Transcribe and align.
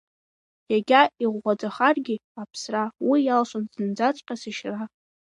Иагьа 0.71 1.01
иӷәӷәаӡахаргьы 1.23 2.15
аԥсра, 2.41 2.83
уи 3.07 3.19
иалшом 3.23 3.63
зынӡаҵәҟьа 3.73 4.35
сышьра… 4.41 4.83